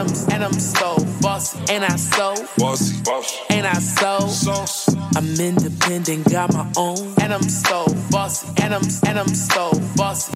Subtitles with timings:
[0.00, 4.88] I'm and I'm so bossy, and I so bossy, bossy, and I so sauce.
[5.14, 10.32] I'm independent, got my own, and I'm so bossy, and I'm and I'm so bossy.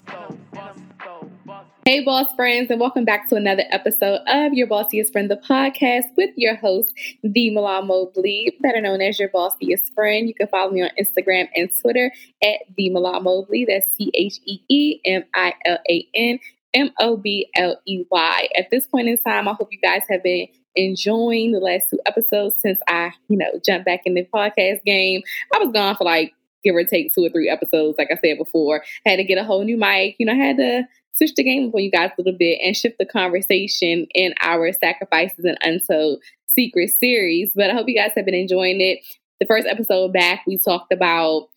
[1.83, 6.15] Hey, boss friends, and welcome back to another episode of Your Bossiest Friend, the podcast
[6.15, 6.93] with your host,
[7.23, 10.27] The Milan Mobley, better known as Your Bossiest Friend.
[10.27, 12.11] You can follow me on Instagram and Twitter
[12.43, 13.65] at The Milan Mobley.
[13.65, 16.39] That's C H E E M I L A N
[16.75, 18.47] M O B L E Y.
[18.57, 21.99] At this point in time, I hope you guys have been enjoying the last two
[22.05, 25.21] episodes since I, you know, jumped back in the podcast game.
[25.53, 26.33] I was gone for like
[26.63, 28.83] give or take two or three episodes, like I said before.
[29.05, 30.83] Had to get a whole new mic, you know, had to
[31.15, 34.71] switch the game for you guys a little bit and shift the conversation in our
[34.73, 37.51] sacrifices and untold secret series.
[37.55, 38.99] But I hope you guys have been enjoying it.
[39.39, 41.49] The first episode back, we talked about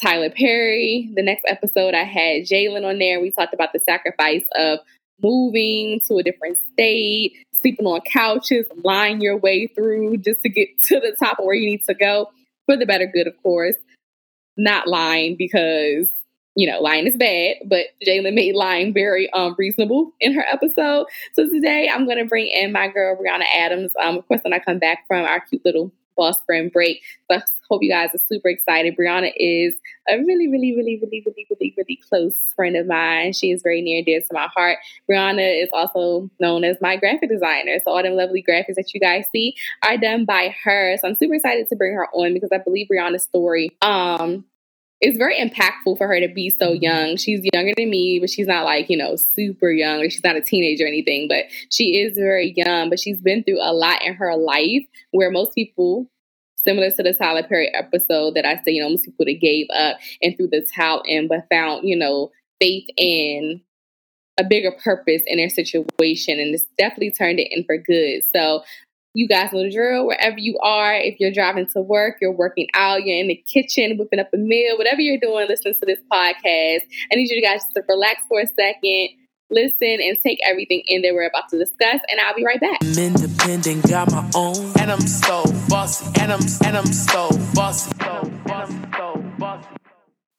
[0.00, 1.10] Tyler Perry.
[1.14, 3.20] The next episode, I had Jalen on there.
[3.20, 4.80] We talked about the sacrifice of
[5.22, 10.68] moving to a different state, sleeping on couches, lying your way through just to get
[10.82, 12.30] to the top of where you need to go
[12.66, 13.76] for the better good, of course.
[14.56, 16.10] Not lying because
[16.56, 21.06] you know, lying is bad, but Jalen made lying very um, reasonable in her episode.
[21.34, 23.92] So today I'm going to bring in my girl, Brianna Adams.
[24.02, 27.02] Um, of course, when I come back from our cute little boss friend break.
[27.30, 27.38] So
[27.70, 28.96] hope you guys are super excited.
[28.96, 29.74] Brianna is
[30.08, 33.32] a really, really, really, really, really, really, really close friend of mine.
[33.32, 34.78] She is very near and dear to my heart.
[35.08, 37.78] Brianna is also known as my graphic designer.
[37.84, 40.96] So all them lovely graphics that you guys see are done by her.
[41.00, 44.44] So I'm super excited to bring her on because I believe Brianna's story um
[45.00, 47.16] it's very impactful for her to be so young.
[47.16, 50.36] She's younger than me, but she's not like, you know, super young or she's not
[50.36, 54.02] a teenager or anything, but she is very young, but she's been through a lot
[54.02, 56.10] in her life where most people,
[56.64, 59.66] similar to the Tyler Perry episode that I say, you know, most people that gave
[59.74, 62.30] up and threw the towel in, but found, you know,
[62.60, 63.60] faith in
[64.38, 66.38] a bigger purpose in their situation.
[66.38, 68.22] And it's definitely turned it in for good.
[68.34, 68.62] So
[69.14, 70.06] you guys know the drill.
[70.06, 73.98] Wherever you are, if you're driving to work, you're working out, you're in the kitchen
[73.98, 76.82] whipping up a meal, whatever you're doing, listen to this podcast.
[77.12, 79.08] I need you guys to relax for a second,
[79.50, 82.00] listen, and take everything in that we're about to discuss.
[82.08, 82.78] And I'll be right back.
[82.82, 87.90] I'm independent, got my own, and I'm so bossy, and I'm and I'm so bossy,
[88.00, 89.68] so bossy, so bossy.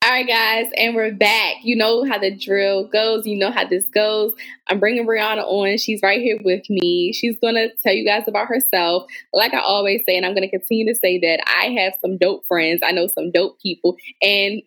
[0.04, 1.58] All right, guys, and we're back.
[1.62, 3.24] You know how the drill goes.
[3.24, 4.34] You know how this goes.
[4.66, 5.78] I'm bringing Brianna on.
[5.78, 7.12] She's right here with me.
[7.12, 9.04] She's going to tell you guys about herself.
[9.32, 12.18] Like I always say, and I'm going to continue to say that I have some
[12.18, 12.80] dope friends.
[12.84, 14.62] I know some dope people, and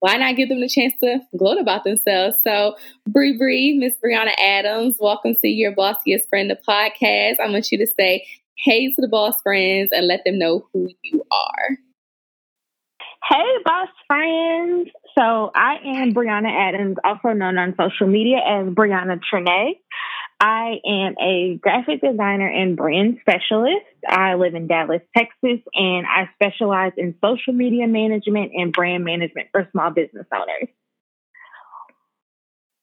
[0.00, 2.36] why not give them the chance to gloat about themselves?
[2.42, 2.74] So,
[3.06, 7.38] Bree Bree, Miss Brianna Adams, welcome to your bossiest friend, the podcast.
[7.38, 10.88] I want you to say hey to the boss friends and let them know who
[11.02, 11.78] you are.
[13.28, 14.88] Hey, boss friends.
[15.18, 19.74] So I am Brianna Adams, also known on social media as Brianna Trine.
[20.40, 23.84] I am a graphic designer and brand specialist.
[24.08, 29.48] I live in Dallas, Texas, and I specialize in social media management and brand management
[29.52, 30.68] for small business owners.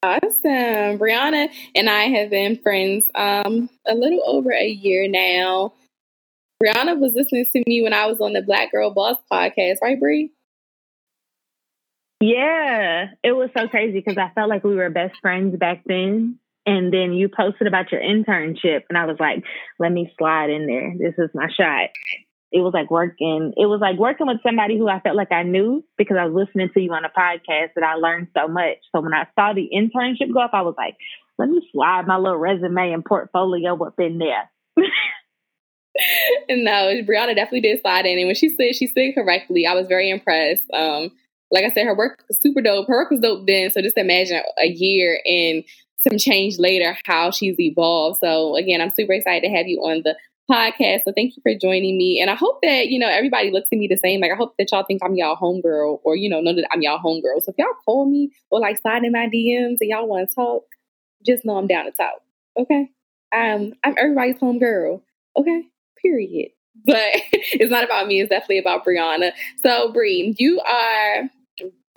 [0.03, 0.99] Awesome.
[0.99, 5.73] Brianna and I have been friends um, a little over a year now.
[6.63, 9.99] Brianna was listening to me when I was on the Black Girl Boss podcast, right,
[9.99, 10.31] Brie?
[12.19, 16.37] Yeah, it was so crazy because I felt like we were best friends back then.
[16.67, 19.41] And then you posted about your internship, and I was like,
[19.79, 20.93] let me slide in there.
[20.99, 21.91] This is my shot.
[22.51, 25.43] It was like working, it was like working with somebody who I felt like I
[25.43, 28.77] knew because I was listening to you on a podcast that I learned so much.
[28.93, 30.97] So when I saw the internship go up, I was like,
[31.37, 34.49] let me slide my little resume and portfolio up in there.
[36.49, 38.19] And no, Brianna definitely did slide in.
[38.19, 40.63] And when she said she said correctly, I was very impressed.
[40.73, 41.11] Um,
[41.49, 42.87] like I said, her work was super dope.
[42.87, 43.69] Her work was dope then.
[43.71, 45.63] So just imagine a year and
[46.17, 48.19] change later how she's evolved.
[48.19, 50.15] So again, I'm super excited to have you on the
[50.49, 51.03] podcast.
[51.03, 52.21] So thank you for joining me.
[52.21, 54.21] And I hope that, you know, everybody looks at me the same.
[54.21, 56.81] Like I hope that y'all think I'm y'all homegirl or, you know, know that I'm
[56.81, 57.41] y'all homegirl.
[57.41, 60.35] So if y'all call me or like slide in my DMs and y'all want to
[60.35, 60.63] talk,
[61.25, 62.21] just know I'm down to talk.
[62.57, 62.89] Okay.
[63.35, 65.01] Um, I'm everybody's homegirl.
[65.35, 65.63] Okay.
[66.01, 66.51] Period.
[66.85, 67.03] But
[67.33, 68.21] it's not about me.
[68.21, 69.31] It's definitely about Brianna.
[69.57, 71.29] So, Brie, you are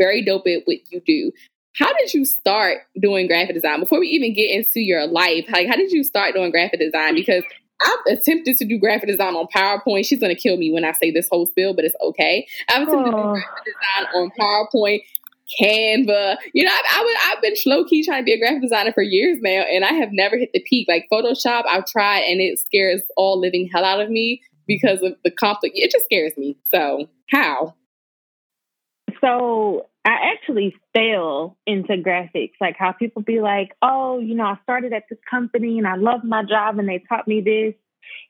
[0.00, 1.32] very dope at what you do.
[1.76, 3.80] How did you start doing graphic design?
[3.80, 7.14] Before we even get into your life, like how did you start doing graphic design?
[7.14, 7.44] Because
[7.82, 10.04] I've attempted to do graphic design on PowerPoint.
[10.04, 12.46] She's gonna kill me when I say this whole spiel, but it's okay.
[12.68, 15.00] I've attempted to do graphic design on PowerPoint,
[15.60, 16.36] Canva.
[16.52, 19.02] You know, I've, I have been slow key trying to be a graphic designer for
[19.02, 20.88] years now, and I have never hit the peak.
[20.88, 25.14] Like Photoshop, I've tried, and it scares all living hell out of me because of
[25.24, 25.76] the conflict.
[25.76, 26.56] It just scares me.
[26.72, 27.74] So how?
[29.20, 34.58] So I actually fell into graphics, like how people be like, oh, you know, I
[34.62, 37.74] started at this company and I love my job and they taught me this.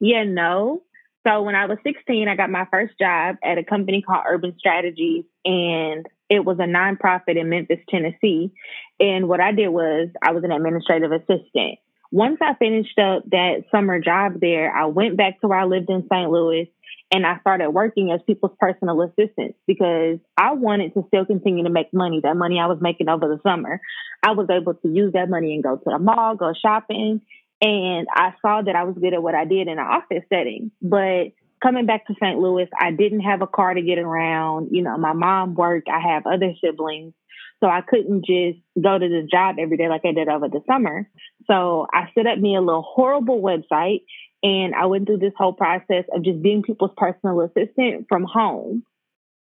[0.01, 0.83] Yeah, no.
[1.27, 4.55] So when I was 16, I got my first job at a company called Urban
[4.59, 8.53] Strategies and it was a nonprofit in Memphis, Tennessee.
[8.99, 11.79] And what I did was I was an administrative assistant.
[12.13, 15.91] Once I finished up that summer job there, I went back to where I lived
[15.91, 16.31] in St.
[16.31, 16.71] Louis
[17.13, 21.71] and I started working as people's personal assistant because I wanted to still continue to
[21.71, 23.81] make money, that money I was making over the summer.
[24.23, 27.21] I was able to use that money and go to the mall, go shopping.
[27.61, 30.71] And I saw that I was good at what I did in an office setting.
[30.81, 32.39] But coming back to St.
[32.39, 34.69] Louis, I didn't have a car to get around.
[34.71, 37.13] You know, my mom worked, I have other siblings.
[37.61, 40.63] So I couldn't just go to the job every day like I did over the
[40.67, 41.09] summer.
[41.47, 44.03] So I set up me a little horrible website
[44.43, 48.85] and I went through this whole process of just being people's personal assistant from home.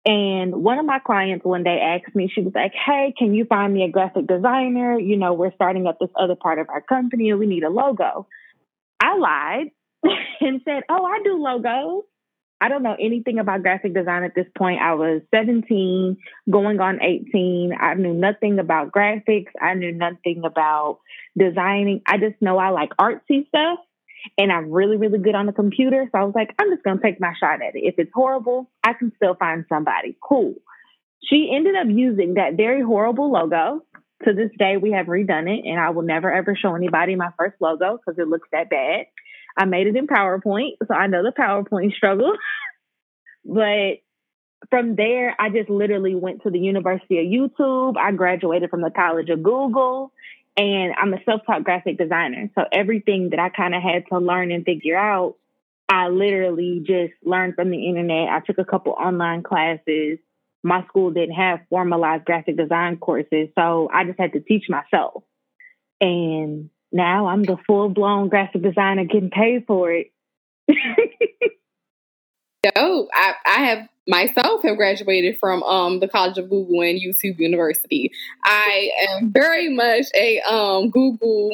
[0.07, 3.45] And one of my clients one day asked me, she was like, Hey, can you
[3.45, 4.99] find me a graphic designer?
[4.99, 7.71] You know, we're starting up this other part of our company and we need a
[7.71, 8.27] logo.
[9.01, 9.67] I lied
[10.41, 12.05] and said, Oh, I do logos.
[12.61, 14.81] I don't know anything about graphic design at this point.
[14.81, 16.17] I was 17,
[16.51, 17.73] going on 18.
[17.79, 19.53] I knew nothing about graphics.
[19.61, 21.01] I knew nothing about
[21.39, 22.01] designing.
[22.07, 23.79] I just know I like artsy stuff
[24.39, 26.09] and I'm really, really good on the computer.
[26.11, 27.81] So I was like, I'm just going to take my shot at it.
[27.83, 30.17] If it's horrible, I can still find somebody.
[30.27, 30.55] Cool.
[31.29, 33.83] She ended up using that very horrible logo.
[34.25, 37.29] To this day, we have redone it, and I will never ever show anybody my
[37.39, 39.07] first logo because it looks that bad.
[39.57, 42.33] I made it in PowerPoint, so I know the PowerPoint struggle.
[43.45, 43.99] but
[44.71, 47.97] from there, I just literally went to the University of YouTube.
[47.97, 50.13] I graduated from the College of Google
[50.57, 52.51] and I'm a self taught graphic designer.
[52.55, 55.37] So everything that I kind of had to learn and figure out,
[55.89, 58.29] I literally just learned from the internet.
[58.29, 60.19] I took a couple online classes.
[60.63, 63.49] My school didn't have formalized graphic design courses.
[63.57, 65.23] So I just had to teach myself.
[66.01, 70.13] And now I'm the full blown graphic designer getting paid for it.
[72.63, 73.09] Dope.
[73.13, 78.11] I, I have myself have graduated from um, the College of Google and YouTube University.
[78.45, 81.53] I am very much a um, Google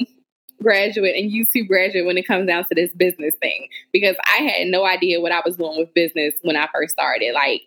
[0.63, 4.69] graduate and YouTube graduate when it comes down to this business thing because I had
[4.69, 7.35] no idea what I was doing with business when I first started.
[7.35, 7.63] Like,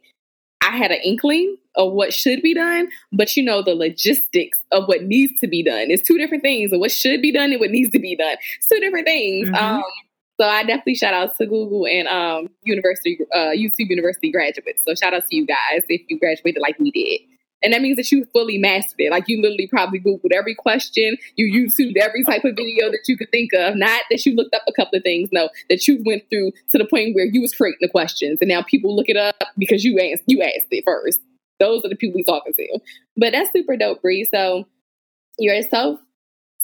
[0.65, 4.87] I had an inkling of what should be done, but you know, the logistics of
[4.87, 6.71] what needs to be done is two different things.
[6.71, 8.37] And what should be done and what needs to be done.
[8.57, 9.47] It's two different things.
[9.47, 9.55] Mm-hmm.
[9.55, 9.83] Um,
[10.39, 14.81] so I definitely shout out to Google and um, University, uh, YouTube University graduates.
[14.85, 17.21] So shout out to you guys if you graduated like we did.
[17.65, 19.09] And that means that you fully mastered it.
[19.09, 23.17] Like you literally probably Googled every question, you YouTubed every type of video that you
[23.17, 23.75] could think of.
[23.75, 26.77] Not that you looked up a couple of things, no, that you went through to
[26.77, 29.83] the point where you was creating the questions and now people look it up because
[29.83, 31.19] you asked you asked it first.
[31.59, 32.79] Those are the people we talking to.
[33.17, 34.27] But that's super dope, Bree.
[34.31, 34.67] So
[35.39, 35.99] you're a self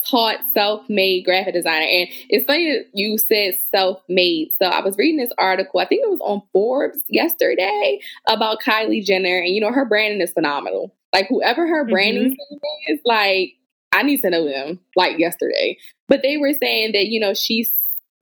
[0.09, 1.85] taught self-made graphic designer.
[1.85, 4.51] And it's funny that you said self-made.
[4.61, 9.03] So I was reading this article, I think it was on Forbes yesterday, about Kylie
[9.03, 9.39] Jenner.
[9.39, 10.95] And you know, her branding is phenomenal.
[11.13, 12.93] Like whoever her branding mm-hmm.
[12.93, 13.53] is, like
[13.91, 15.77] I need to know them like yesterday.
[16.07, 17.73] But they were saying that, you know, she's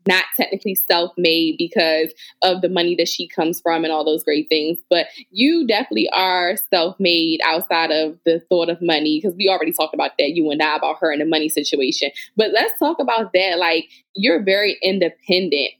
[0.08, 2.12] not technically self made because
[2.42, 4.78] of the money that she comes from and all those great things.
[4.90, 9.72] But you definitely are self made outside of the thought of money because we already
[9.72, 12.12] talked about that, you and I, about her and the money situation.
[12.38, 13.60] But let's talk about that.
[13.60, 15.72] Like, you're very independent.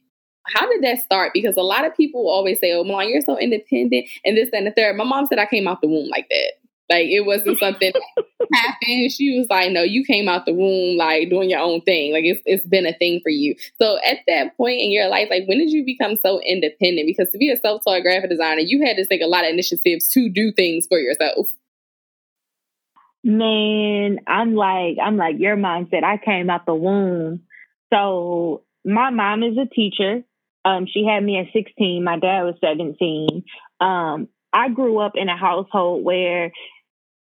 [0.46, 1.32] How did that start?
[1.32, 4.66] Because a lot of people always say, Oh, Milan, you're so independent and this and
[4.66, 4.96] the third.
[4.96, 6.52] My mom said I came out the womb like that.
[6.90, 7.92] Like it wasn't something
[8.52, 9.12] happened.
[9.12, 12.12] She was like, "No, you came out the womb like doing your own thing.
[12.12, 15.28] Like it's it's been a thing for you." So at that point in your life,
[15.30, 17.06] like when did you become so independent?
[17.06, 20.08] Because to be a self-taught graphic designer, you had to take a lot of initiatives
[20.08, 21.48] to do things for yourself.
[23.22, 26.02] Man, I'm like I'm like your mom said.
[26.02, 27.42] I came out the womb.
[27.92, 30.24] So my mom is a teacher.
[30.64, 32.02] Um, she had me at 16.
[32.02, 33.44] My dad was 17.
[33.80, 36.52] Um, I grew up in a household where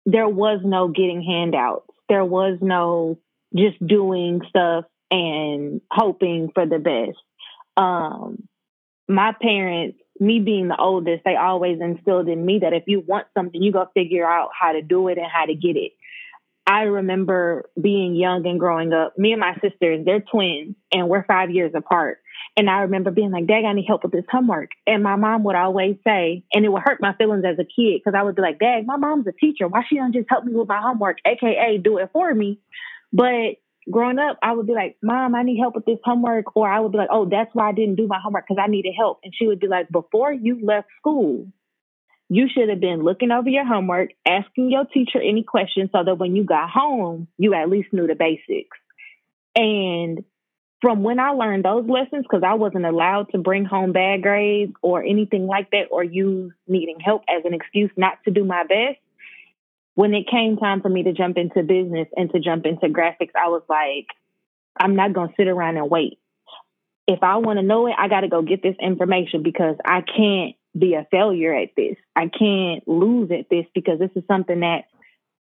[0.07, 1.91] there was no getting handouts.
[2.09, 3.19] There was no
[3.55, 7.19] just doing stuff and hoping for the best.
[7.77, 8.49] Um,
[9.09, 13.27] my parents, me being the oldest, they always instilled in me that if you want
[13.37, 15.93] something, you go figure out how to do it and how to get it.
[16.67, 19.17] I remember being young and growing up.
[19.19, 22.19] Me and my sisters, they're twins, and we're five years apart.
[22.57, 24.71] And I remember being like, Dad, I need help with this homework.
[24.87, 28.01] And my mom would always say, and it would hurt my feelings as a kid
[28.01, 29.69] because I would be like, Dad, my mom's a teacher.
[29.69, 32.59] Why she don't just help me with my homework, aka do it for me?
[33.13, 33.57] But
[33.91, 36.57] growing up, I would be like, Mom, I need help with this homework.
[36.57, 38.71] Or I would be like, Oh, that's why I didn't do my homework because I
[38.71, 39.21] needed help.
[39.23, 41.47] And she would be like, Before you left school,
[42.31, 46.19] you should have been looking over your homework, asking your teacher any questions so that
[46.19, 48.79] when you got home, you at least knew the basics.
[49.55, 50.25] And
[50.81, 54.73] from when I learned those lessons, because I wasn't allowed to bring home bad grades
[54.83, 58.63] or anything like that, or use needing help as an excuse not to do my
[58.63, 58.99] best,
[59.95, 63.35] when it came time for me to jump into business and to jump into graphics,
[63.35, 64.07] I was like,
[64.79, 66.19] I'm not going to sit around and wait.
[67.09, 70.03] If I want to know it, I got to go get this information because I
[70.03, 71.97] can't be a failure at this.
[72.15, 74.85] I can't lose at this because this is something that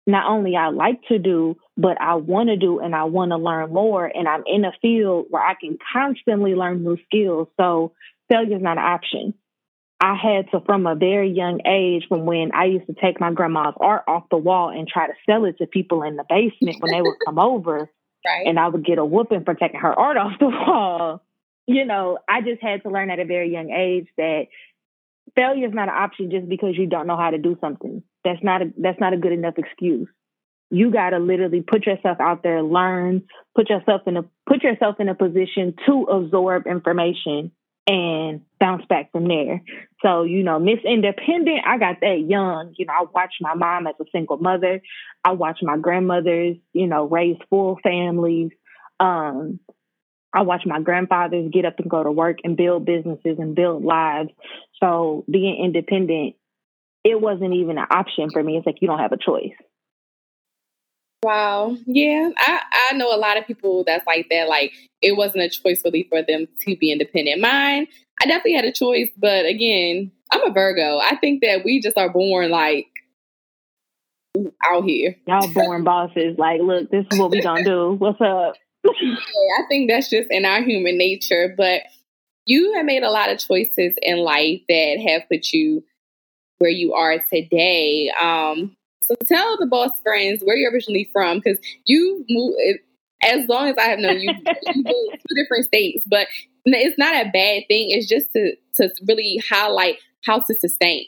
[0.05, 3.37] not only I like to do, but I want to do and I want to
[3.37, 4.05] learn more.
[4.05, 7.47] And I'm in a field where I can constantly learn new skills.
[7.59, 7.93] So
[8.29, 9.33] failure is not an option.
[10.01, 13.31] I had to, from a very young age, from when I used to take my
[13.31, 16.81] grandma's art off the wall and try to sell it to people in the basement
[16.81, 17.89] when they would come over,
[18.25, 18.45] right.
[18.45, 21.23] and I would get a whooping for taking her art off the wall.
[21.67, 24.47] You know, I just had to learn at a very young age that
[25.35, 28.03] failure is not an option just because you don't know how to do something.
[28.23, 30.07] That's not a that's not a good enough excuse.
[30.69, 33.23] You got to literally put yourself out there, learn,
[33.55, 37.51] put yourself in a put yourself in a position to absorb information
[37.85, 39.61] and bounce back from there.
[40.01, 42.73] So, you know, Miss Independent, I got that young.
[42.77, 44.81] You know, I watched my mom as a single mother.
[45.23, 48.51] I watched my grandmothers, you know, raise full families.
[48.99, 49.59] Um,
[50.33, 53.83] I watched my grandfathers get up and go to work and build businesses and build
[53.83, 54.29] lives.
[54.79, 56.35] So being independent,
[57.03, 58.57] it wasn't even an option for me.
[58.57, 59.53] It's like you don't have a choice.
[61.23, 61.77] Wow.
[61.85, 62.31] Yeah.
[62.37, 64.49] I, I know a lot of people that's like that.
[64.49, 67.41] Like it wasn't a choice really for them to be independent.
[67.41, 67.87] Mine,
[68.21, 70.99] I definitely had a choice, but again, I'm a Virgo.
[70.99, 72.87] I think that we just are born like
[74.65, 75.15] out here.
[75.27, 76.37] Y'all born bosses.
[76.37, 77.93] Like, look, this is what we gonna do.
[77.93, 78.55] What's up?
[78.83, 79.15] yeah,
[79.59, 81.53] I think that's just in our human nature.
[81.55, 81.83] But
[82.45, 85.83] you have made a lot of choices in life that have put you
[86.59, 88.11] where you are today.
[88.21, 92.79] Um, so tell the boss friends where you're originally from, because you moved.
[93.25, 96.27] As long as I have known you, you moved two different states, but
[96.65, 97.89] it's not a bad thing.
[97.89, 101.05] It's just to to really highlight how to sustain.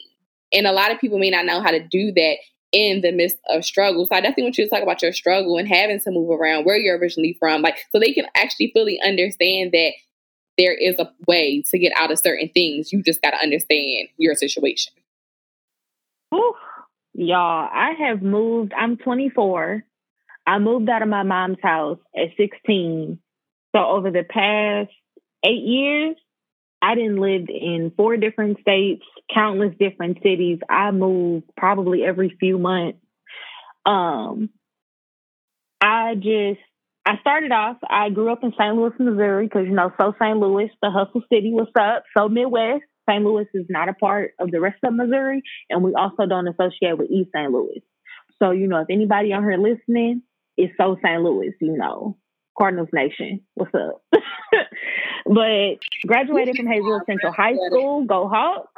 [0.52, 2.36] And a lot of people may not know how to do that
[2.72, 4.06] in the midst of struggle.
[4.06, 6.64] So I definitely want you to talk about your struggle and having to move around
[6.64, 9.92] where you're originally from, like so they can actually fully understand that
[10.58, 12.92] there is a way to get out of certain things.
[12.92, 14.92] You just got to understand your situation.
[16.34, 16.54] Ooh,
[17.14, 18.72] y'all, I have moved.
[18.76, 19.84] I'm 24.
[20.46, 23.18] I moved out of my mom's house at 16.
[23.74, 24.90] So over the past
[25.44, 26.16] eight years,
[26.82, 29.02] I didn't live in four different states,
[29.32, 30.58] countless different cities.
[30.68, 32.98] I moved probably every few months.
[33.84, 34.50] Um,
[35.80, 36.60] I just
[37.06, 37.76] I started off.
[37.88, 38.74] I grew up in St.
[38.74, 40.38] Louis, Missouri, because you know, so St.
[40.38, 41.50] Louis, the hustle city.
[41.52, 42.04] What's up?
[42.16, 42.82] So Midwest.
[43.08, 43.24] St.
[43.24, 46.98] Louis is not a part of the rest of Missouri, and we also don't associate
[46.98, 47.50] with East St.
[47.50, 47.82] Louis.
[48.42, 50.22] So you know, if anybody on here listening
[50.56, 51.22] is so St.
[51.22, 52.16] Louis, you know,
[52.56, 53.40] Cardinals Nation.
[53.54, 54.02] What's up?
[55.26, 58.04] but graduated from Hazel Central High School.
[58.04, 58.72] Go Hawks.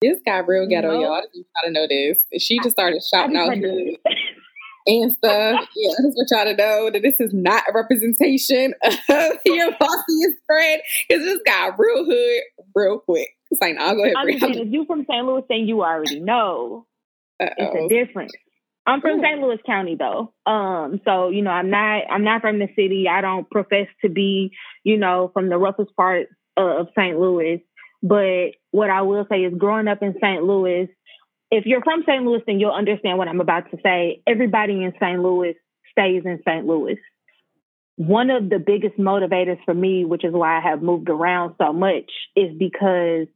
[0.00, 1.14] This got real ghetto, you know?
[1.14, 1.22] y'all.
[1.34, 2.18] You gotta know this.
[2.38, 3.96] She just started shouting out here
[4.86, 5.68] and stuff.
[5.76, 9.72] Yeah, I just want y'all to know that this is not a representation of your
[9.72, 10.82] bossiest friend.
[11.08, 12.42] Because this got real hood
[12.74, 13.28] real quick.
[13.50, 14.16] It's like, I'll go ahead.
[14.16, 15.24] If you from St.
[15.24, 16.86] Louis, then you already know.
[17.40, 17.52] Uh-oh.
[17.56, 18.32] It's a difference.
[18.86, 19.22] I'm from Ooh.
[19.22, 19.40] St.
[19.40, 20.32] Louis County though.
[20.50, 23.06] Um, so you know, I'm not I'm not from the city.
[23.08, 24.52] I don't profess to be,
[24.82, 27.18] you know, from the roughest part of St.
[27.18, 27.62] Louis.
[28.02, 30.42] But what I will say is growing up in St.
[30.42, 30.88] Louis,
[31.50, 32.24] if you're from St.
[32.24, 34.22] Louis, then you'll understand what I'm about to say.
[34.26, 35.20] Everybody in St.
[35.20, 35.54] Louis
[35.90, 36.66] stays in St.
[36.66, 36.98] Louis.
[37.96, 41.72] One of the biggest motivators for me, which is why I have moved around so
[41.72, 43.26] much, is because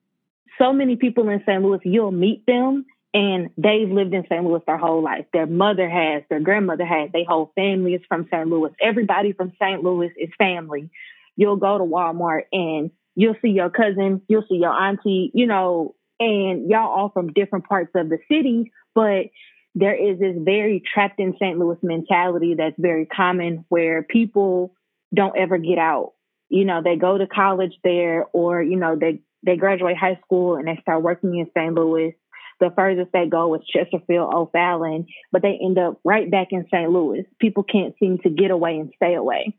[0.59, 1.63] so many people in St.
[1.63, 4.45] Louis, you'll meet them and they've lived in St.
[4.45, 5.27] Louis their whole life.
[5.33, 8.49] Their mother has, their grandmother has, their whole family is from St.
[8.49, 8.71] Louis.
[8.81, 9.83] Everybody from St.
[9.83, 10.91] Louis is family.
[11.37, 15.95] You'll go to Walmart and you'll see your cousin, you'll see your auntie, you know,
[16.19, 19.27] and y'all all from different parts of the city, but
[19.75, 21.59] there is this very trapped in St.
[21.59, 24.75] Louis mentality that's very common where people
[25.15, 26.13] don't ever get out.
[26.49, 30.57] You know, they go to college there or, you know, they, they graduate high school
[30.57, 31.75] and they start working in St.
[31.75, 32.17] Louis
[32.63, 36.89] the furthest they go is Chesterfield, O'Fallon, but they end up right back in St.
[36.89, 37.27] Louis.
[37.41, 39.57] People can't seem to get away and stay away.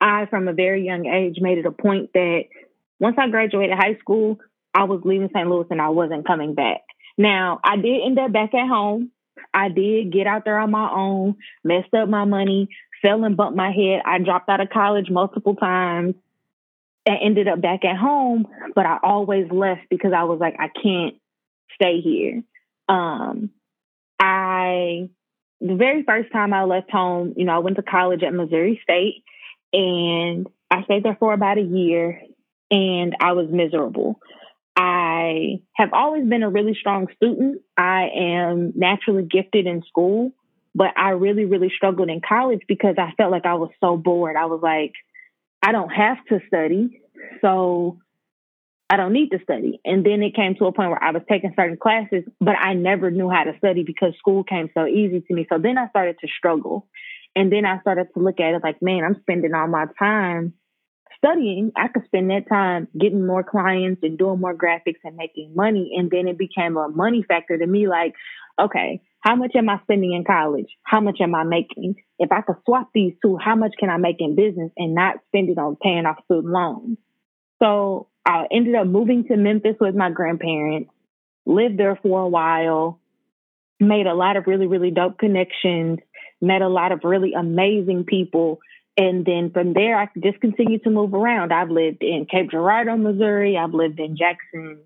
[0.00, 2.42] I, from a very young age, made it a point that
[2.98, 4.40] once I graduated high school,
[4.74, 5.48] I was leaving St.
[5.48, 6.80] Louis and I wasn't coming back.
[7.16, 9.12] Now, I did end up back at home.
[9.54, 12.68] I did get out there on my own, messed up my money,
[13.00, 14.02] fell and bumped my head.
[14.04, 16.16] I dropped out of college multiple times
[17.06, 20.68] and ended up back at home, but I always left because I was like, I
[20.68, 21.16] can't
[21.74, 22.42] stay here.
[22.88, 23.50] Um,
[24.20, 25.08] I
[25.60, 28.80] the very first time I left home, you know, I went to college at Missouri
[28.82, 29.22] State
[29.72, 32.20] and I stayed there for about a year
[32.70, 34.18] and I was miserable.
[34.74, 37.62] I have always been a really strong student.
[37.76, 40.32] I am naturally gifted in school,
[40.74, 44.36] but I really, really struggled in college because I felt like I was so bored.
[44.36, 44.92] I was like,
[45.62, 47.00] I don't have to study.
[47.40, 47.98] So
[48.90, 49.80] I don't need to study.
[49.84, 52.74] And then it came to a point where I was taking certain classes, but I
[52.74, 55.46] never knew how to study because school came so easy to me.
[55.50, 56.88] So then I started to struggle.
[57.34, 60.52] And then I started to look at it like, man, I'm spending all my time
[61.16, 61.72] studying.
[61.76, 65.94] I could spend that time getting more clients and doing more graphics and making money.
[65.96, 68.12] And then it became a money factor to me like,
[68.60, 70.68] okay, how much am I spending in college?
[70.82, 71.94] How much am I making?
[72.22, 75.16] If I could swap these two, how much can I make in business and not
[75.26, 76.96] spend it on paying off student loans?
[77.60, 80.92] So I ended up moving to Memphis with my grandparents,
[81.46, 83.00] lived there for a while,
[83.80, 85.98] made a lot of really, really dope connections,
[86.40, 88.60] met a lot of really amazing people.
[88.96, 91.52] And then from there, I just continued to move around.
[91.52, 93.58] I've lived in Cape Girardeau, Missouri.
[93.58, 94.78] I've lived in Jackson,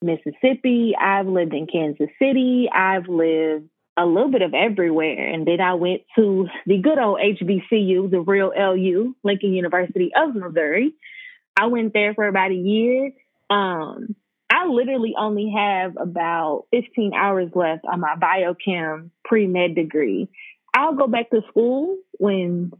[0.00, 0.94] Mississippi.
[0.96, 2.68] I've lived in Kansas City.
[2.72, 5.32] I've lived a little bit of everywhere.
[5.32, 10.34] And then I went to the good old HBCU, the real LU, Lincoln University of
[10.34, 10.94] Missouri.
[11.56, 13.12] I went there for about a year.
[13.50, 14.16] Um,
[14.50, 20.28] I literally only have about 15 hours left on my biochem pre med degree.
[20.74, 22.72] I'll go back to school when,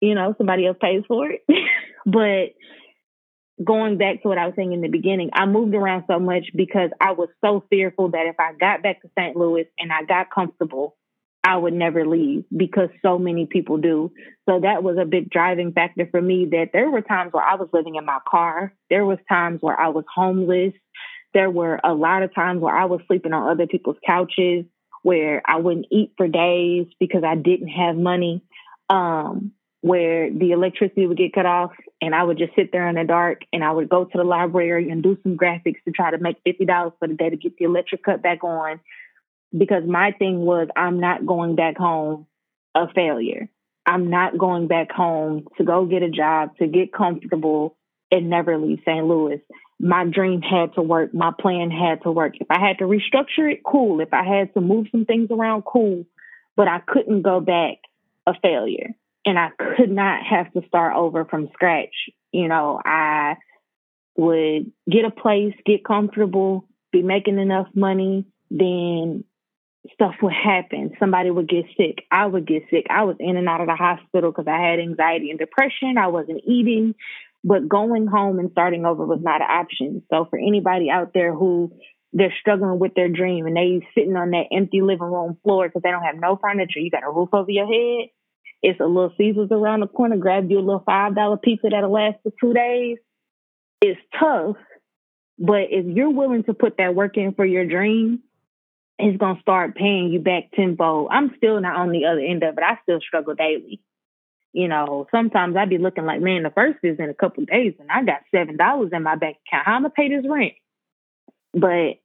[0.00, 1.44] you know, somebody else pays for it.
[2.06, 2.54] but
[3.62, 6.46] going back to what I was saying in the beginning, I moved around so much
[6.54, 9.36] because I was so fearful that if I got back to St.
[9.36, 10.96] Louis and I got comfortable,
[11.42, 14.10] I would never leave because so many people do.
[14.48, 17.54] So that was a big driving factor for me that there were times where I
[17.54, 18.72] was living in my car.
[18.90, 20.72] There was times where I was homeless.
[21.34, 24.64] There were a lot of times where I was sleeping on other people's couches,
[25.02, 28.42] where I wouldn't eat for days because I didn't have money.
[28.90, 29.52] Um,
[29.86, 31.70] where the electricity would get cut off
[32.00, 34.24] and I would just sit there in the dark and I would go to the
[34.24, 37.56] library and do some graphics to try to make $50 for the day to get
[37.56, 38.80] the electric cut back on
[39.56, 42.26] because my thing was I'm not going back home
[42.74, 43.48] a failure.
[43.86, 47.76] I'm not going back home to go get a job, to get comfortable
[48.10, 49.06] and never leave St.
[49.06, 49.40] Louis.
[49.78, 51.14] My dream had to work.
[51.14, 52.34] My plan had to work.
[52.40, 54.00] If I had to restructure it, cool.
[54.00, 56.06] If I had to move some things around, cool.
[56.56, 57.76] But I couldn't go back
[58.26, 58.96] a failure.
[59.26, 61.94] And I could not have to start over from scratch.
[62.32, 63.36] You know, I
[64.16, 69.24] would get a place, get comfortable, be making enough money, then
[69.92, 70.92] stuff would happen.
[70.98, 72.04] Somebody would get sick.
[72.10, 72.86] I would get sick.
[72.90, 75.98] I was in and out of the hospital because I had anxiety and depression.
[75.98, 76.94] I wasn't eating,
[77.44, 80.02] but going home and starting over was not an option.
[80.10, 81.72] So for anybody out there who
[82.12, 85.82] they're struggling with their dream and they sitting on that empty living room floor because
[85.82, 88.08] they don't have no furniture, you got a roof over your head.
[88.62, 90.16] It's a little Caesars around the corner.
[90.16, 92.98] Grab you a little five dollar pizza that'll last for two days.
[93.82, 94.56] It's tough,
[95.38, 98.20] but if you're willing to put that work in for your dream,
[98.98, 101.08] it's gonna start paying you back tenfold.
[101.10, 102.64] I'm still not on the other end of it.
[102.64, 103.80] I still struggle daily.
[104.52, 107.74] You know, sometimes I'd be looking like, man, the first is in a couple days
[107.78, 109.66] and I got seven dollars in my bank account.
[109.66, 110.54] How am I pay this rent?
[111.52, 112.00] But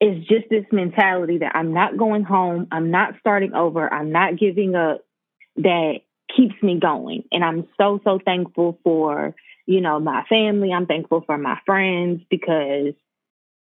[0.00, 4.38] it's just this mentality that I'm not going home, I'm not starting over, I'm not
[4.38, 5.02] giving up
[5.56, 6.00] that
[6.36, 7.24] keeps me going.
[7.30, 9.34] And I'm so, so thankful for,
[9.66, 10.72] you know, my family.
[10.72, 12.94] I'm thankful for my friends because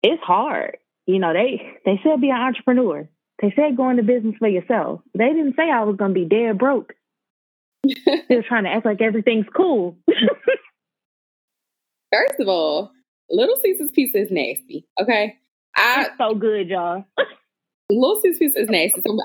[0.02, 0.78] it's hard
[1.10, 3.08] you know, they they said be an entrepreneur.
[3.42, 5.00] They said go into business for yourself.
[5.16, 6.94] They didn't say I was gonna be dead broke.
[7.88, 9.98] Still trying to act like everything's cool.
[12.12, 12.92] First of all,
[13.28, 14.86] Little Caesar's pizza is nasty.
[15.00, 15.36] Okay,
[15.76, 17.04] I, it's so good, y'all.
[17.90, 19.00] Little Caesar's pizza is nasty.
[19.00, 19.18] So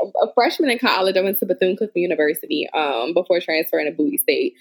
[0.00, 4.18] a freshman in college, I went to Bethune Cookman University um, before transferring to Bowie
[4.18, 4.54] State,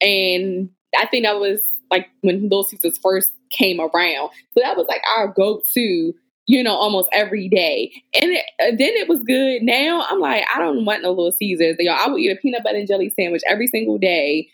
[0.00, 4.30] and I think that was like when Little Caesars first came around.
[4.52, 6.14] So that was like our go to,
[6.46, 7.92] you know, almost every day.
[8.20, 9.62] And it, uh, then it was good.
[9.62, 11.76] Now I'm like, I don't want no Little Caesars.
[11.78, 14.48] Y'all, I will eat a peanut butter and jelly sandwich every single day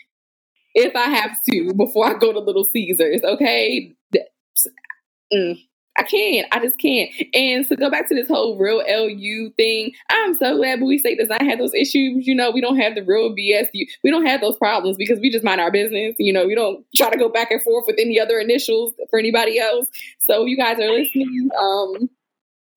[0.75, 3.23] if I have to before I go to Little Caesars.
[3.23, 3.95] Okay.
[5.33, 5.59] Mm.
[6.01, 6.47] I can't.
[6.51, 7.11] I just can't.
[7.35, 11.19] And to go back to this whole real LU thing, I'm so glad Bowie State
[11.19, 12.27] does not have those issues.
[12.27, 13.87] You know, we don't have the real BSU.
[14.03, 16.17] We don't have those problems because we just mind our business.
[16.19, 19.19] You know, we don't try to go back and forth with any other initials for
[19.19, 19.89] anybody else.
[20.21, 21.51] So you guys are listening.
[21.61, 22.09] Um,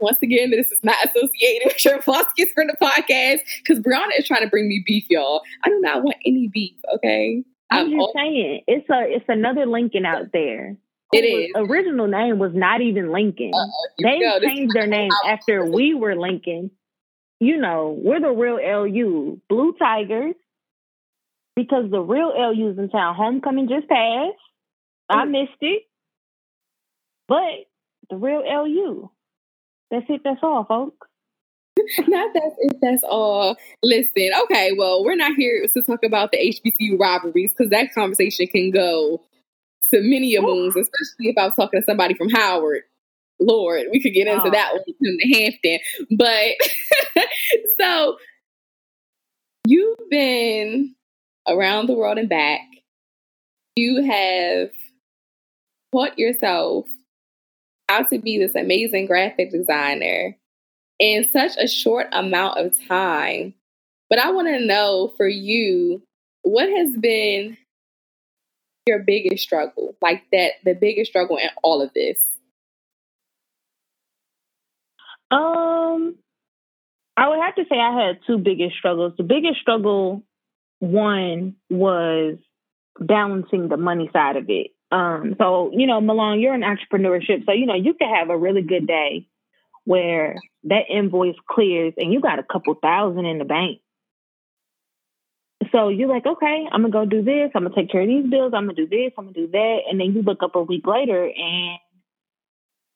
[0.01, 4.27] once again, this is not associated with your Bossiest Friend the podcast because Brianna is
[4.27, 5.43] trying to bring me beef, y'all.
[5.63, 6.75] I do not want any beef.
[6.95, 7.41] Okay.
[7.71, 10.75] I'm, I'm just all- saying it's a it's another Lincoln out there
[11.13, 11.51] it is.
[11.55, 13.51] original name was not even Lincoln.
[13.53, 13.65] Uh,
[14.01, 16.71] they changed their name after we were Lincoln.
[17.39, 20.35] You know, we're the real LU, Blue Tigers,
[21.55, 23.15] because the real LU's in town.
[23.15, 24.37] Homecoming just passed.
[25.09, 25.83] I missed it,
[27.27, 27.67] but
[28.09, 29.09] the real LU.
[29.91, 30.21] That's it.
[30.23, 31.07] That's all, folks.
[32.07, 32.77] not that's it.
[32.81, 33.57] That's all.
[33.81, 34.71] Listen, okay.
[34.77, 39.21] Well, we're not here to talk about the HBCU rivalries because that conversation can go
[39.93, 42.83] to many a moons, especially if I was talking to somebody from Howard.
[43.39, 44.51] Lord, we could get into oh.
[44.51, 45.79] that one in the Hampton.
[46.17, 47.25] But
[47.79, 48.17] so
[49.65, 50.95] you've been
[51.47, 52.61] around the world and back.
[53.75, 54.69] You have
[55.91, 56.85] taught yourself
[57.89, 60.35] how to be this amazing graphic designer
[60.99, 63.53] in such a short amount of time.
[64.09, 66.01] But I want to know for you,
[66.43, 67.57] what has been
[68.87, 69.95] your biggest struggle?
[70.01, 72.23] Like that, the biggest struggle in all of this?
[75.31, 76.15] Um,
[77.17, 79.13] I would have to say I had two biggest struggles.
[79.17, 80.23] The biggest struggle,
[80.79, 82.37] one was
[82.99, 84.71] balancing the money side of it.
[84.91, 88.37] Um, so you know, Malone, you're in entrepreneurship, so you know you could have a
[88.37, 89.27] really good day
[89.85, 93.79] where that invoice clears and you got a couple thousand in the bank.
[95.71, 97.51] So you're like, okay, I'm gonna go do this.
[97.55, 98.53] I'm gonna take care of these bills.
[98.55, 99.11] I'm gonna do this.
[99.17, 99.79] I'm gonna do that.
[99.89, 101.79] And then you look up a week later and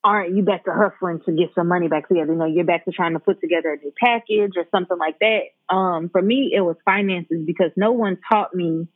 [0.03, 2.31] aren't you back to hustling to get some money back together?
[2.31, 5.19] You know, you're back to trying to put together a new package or something like
[5.19, 5.73] that.
[5.73, 8.87] Um, for me, it was finances because no one taught me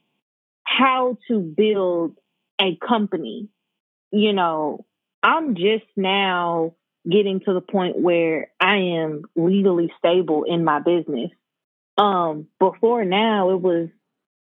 [0.64, 2.18] how to build
[2.60, 3.50] a company.
[4.12, 4.86] You know,
[5.22, 6.76] I'm just now
[7.10, 11.32] getting to the point where I am legally stable in my business.
[12.02, 13.90] Um, before now, it was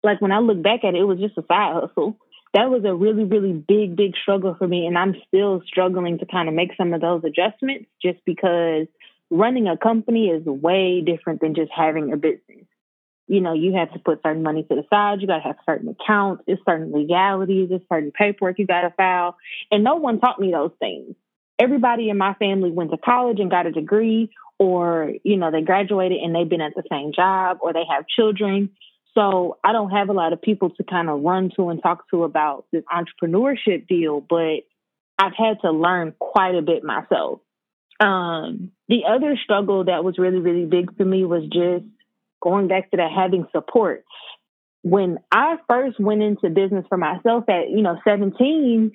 [0.04, 2.16] like when I look back at it, it was just a side hustle.
[2.54, 4.86] That was a really, really big, big struggle for me.
[4.86, 8.86] And I'm still struggling to kind of make some of those adjustments just because
[9.28, 12.66] running a company is way different than just having a business.
[13.26, 15.20] You know, you have to put certain money to the side.
[15.20, 16.44] You got to have certain accounts.
[16.46, 17.70] It's certain legalities.
[17.72, 19.36] It's certain paperwork you got to file.
[19.72, 21.16] And no one taught me those things
[21.62, 24.30] everybody in my family went to college and got a degree
[24.62, 28.04] or you know they graduated and they've been at the same job or they have
[28.06, 28.70] children.
[29.14, 32.08] So i don't have a lot of people to kind of run to and talk
[32.10, 34.60] to about this entrepreneurship deal but
[35.18, 37.40] i've had to learn quite a bit myself.
[38.00, 41.84] Um, the other struggle that was really really big for me was just
[42.40, 44.04] going back to that having support.
[44.82, 48.92] When i first went into business for myself at you know 17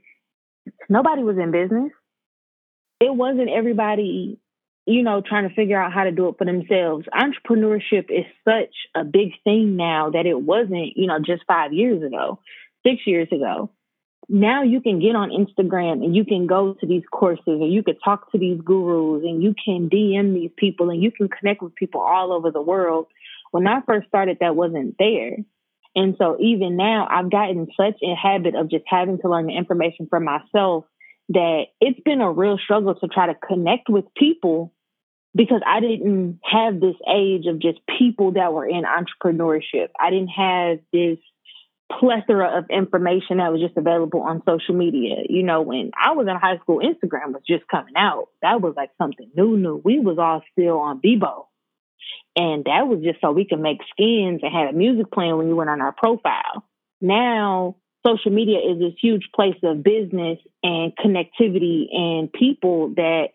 [0.89, 1.91] nobody was in business.
[2.99, 4.39] It wasn't everybody,
[4.88, 7.06] you know, trying to figure out how to do it for themselves.
[7.13, 12.02] Entrepreneurship is such a big thing now that it wasn't, you know, just five years
[12.02, 12.39] ago,
[12.86, 13.69] six years ago.
[14.30, 17.84] Now you can get on Instagram and you can go to these courses and you
[17.84, 21.62] can talk to these gurus and you can DM these people and you can connect
[21.62, 23.08] with people all over the world.
[23.52, 25.36] When I first started, that wasn't there.
[25.95, 29.58] And so even now, I've gotten such a habit of just having to learn the
[29.58, 30.86] information for myself
[31.30, 34.73] that it's been a real struggle to try to connect with people
[35.38, 39.89] because I didn't have this age of just people that were in entrepreneurship.
[40.00, 41.19] I didn't have this
[42.00, 45.17] plethora of information that was just available on social media.
[45.30, 48.30] You know, when I was in high school, Instagram was just coming out.
[48.41, 49.80] That was like something new, new.
[49.86, 51.45] We was all still on Bebo.
[52.36, 55.47] And that was just so we could make skins and have a music playing when
[55.47, 56.65] you went on our profile.
[57.00, 63.30] Now social media is this huge place of business and connectivity and people that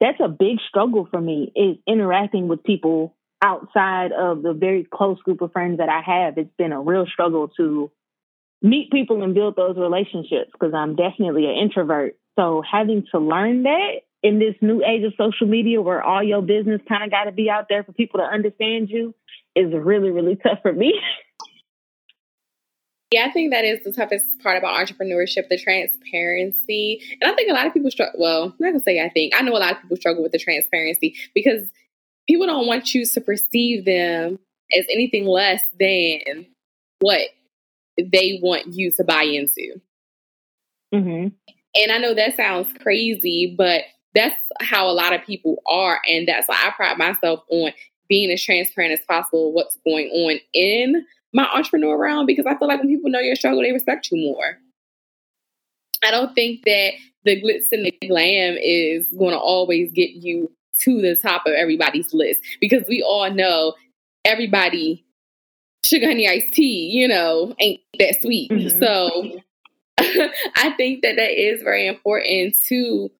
[0.00, 5.20] that's a big struggle for me is interacting with people outside of the very close
[5.20, 6.38] group of friends that I have.
[6.38, 7.90] It's been a real struggle to
[8.62, 12.16] meet people and build those relationships because I'm definitely an introvert.
[12.38, 16.40] So having to learn that in this new age of social media where all your
[16.40, 19.14] business kind of got to be out there for people to understand you
[19.54, 20.94] is really, really tough for me.
[23.10, 27.00] Yeah, I think that is the toughest part about entrepreneurship, the transparency.
[27.20, 28.20] And I think a lot of people struggle.
[28.20, 29.34] Well, I'm not gonna say I think.
[29.36, 31.68] I know a lot of people struggle with the transparency because
[32.28, 34.38] people don't want you to perceive them
[34.76, 36.46] as anything less than
[37.00, 37.20] what
[37.98, 39.80] they want you to buy into.
[40.94, 41.28] Mm-hmm.
[41.76, 43.82] And I know that sounds crazy, but
[44.14, 46.00] that's how a lot of people are.
[46.08, 47.72] And that's why I pride myself on
[48.08, 52.68] being as transparent as possible what's going on in my entrepreneur realm because I feel
[52.68, 54.58] like when people know your struggle, they respect you more.
[56.02, 56.92] I don't think that
[57.24, 61.52] the glitz and the glam is going to always get you to the top of
[61.52, 63.74] everybody's list because we all know
[64.24, 65.04] everybody
[65.84, 68.50] sugar honey iced tea, you know, ain't that sweet.
[68.50, 68.78] Mm-hmm.
[68.80, 69.40] So
[70.56, 73.10] I think that that is very important to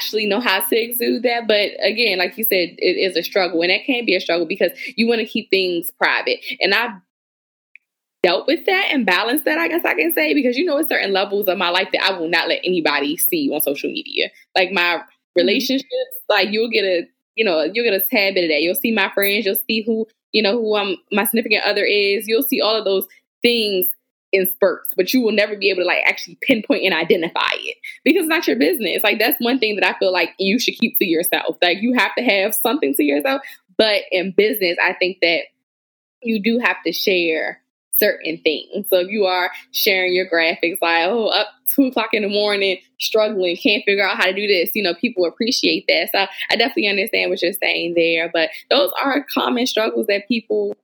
[0.00, 1.46] actually know how to exude that.
[1.46, 4.46] But again, like you said, it is a struggle, and that can be a struggle
[4.46, 6.40] because you want to keep things private.
[6.60, 6.92] And I've
[8.22, 10.88] dealt with that and balanced that, I guess I can say, because you know, at
[10.88, 14.30] certain levels of my life that I will not let anybody see on social media.
[14.56, 15.08] Like my mm-hmm.
[15.36, 18.62] relationships, like you'll get a, you know, you'll get a tad bit of that.
[18.62, 22.26] You'll see my friends, you'll see who, you know, who I'm, my significant other is.
[22.26, 23.06] You'll see all of those
[23.42, 23.86] things
[24.32, 27.76] in spurts, but you will never be able to like actually pinpoint and identify it
[28.04, 29.02] because it's not your business.
[29.02, 31.56] Like that's one thing that I feel like you should keep to yourself.
[31.62, 33.42] Like you have to have something to yourself.
[33.76, 35.42] But in business, I think that
[36.22, 37.60] you do have to share
[38.00, 38.88] certain things.
[38.88, 42.78] So if you are sharing your graphics like, oh, up two o'clock in the morning,
[42.98, 46.08] struggling, can't figure out how to do this, you know, people appreciate that.
[46.12, 48.30] So I definitely understand what you're saying there.
[48.32, 50.74] But those are common struggles that people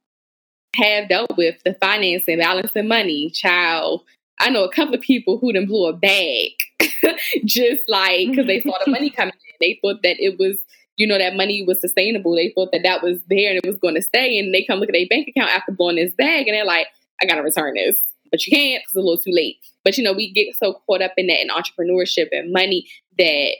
[0.76, 4.02] have dealt with the financing, balancing money, child.
[4.38, 6.52] I know a couple of people who then blew a bag
[7.44, 9.16] just like because they saw the money mm-hmm.
[9.16, 9.54] coming in.
[9.60, 10.56] They thought that it was,
[10.96, 12.34] you know, that money was sustainable.
[12.34, 14.38] They thought that that was there and it was going to stay.
[14.38, 16.88] And they come look at their bank account after blowing this bag and they're like,
[17.20, 17.98] I got to return this.
[18.30, 19.56] But you can't because it's a little too late.
[19.84, 22.86] But, you know, we get so caught up in that in entrepreneurship and money
[23.18, 23.52] that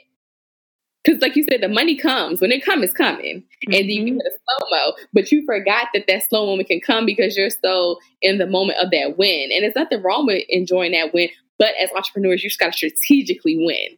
[1.07, 3.73] because like you said, the money comes when it comes, it's coming, mm-hmm.
[3.73, 4.93] and you get a slow mo.
[5.13, 8.79] But you forgot that that slow moment can come because you're so in the moment
[8.79, 11.29] of that win, and there's nothing wrong with enjoying that win.
[11.57, 13.97] But as entrepreneurs, you just got to strategically win.